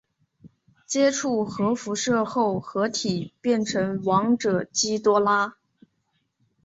[0.87, 5.57] 接触核辐射后合体变成王者基多拉。